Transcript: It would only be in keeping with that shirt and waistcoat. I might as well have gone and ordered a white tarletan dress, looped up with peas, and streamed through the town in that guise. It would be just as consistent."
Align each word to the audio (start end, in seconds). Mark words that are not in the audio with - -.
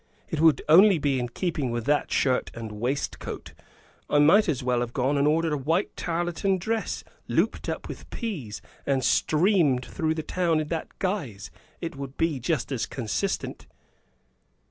It 0.31 0.39
would 0.41 0.63
only 0.67 0.97
be 0.97 1.19
in 1.19 1.29
keeping 1.29 1.69
with 1.69 1.85
that 1.85 2.11
shirt 2.11 2.49
and 2.55 2.71
waistcoat. 2.71 3.53
I 4.09 4.17
might 4.17 4.49
as 4.49 4.63
well 4.63 4.79
have 4.79 4.93
gone 4.93 5.15
and 5.15 5.27
ordered 5.27 5.53
a 5.53 5.57
white 5.57 5.95
tarletan 5.95 6.57
dress, 6.57 7.03
looped 7.27 7.69
up 7.69 7.87
with 7.87 8.09
peas, 8.09 8.63
and 8.87 9.03
streamed 9.03 9.85
through 9.85 10.15
the 10.15 10.23
town 10.23 10.59
in 10.59 10.69
that 10.69 10.97
guise. 10.97 11.51
It 11.81 11.95
would 11.97 12.17
be 12.17 12.39
just 12.39 12.71
as 12.71 12.87
consistent." 12.87 13.67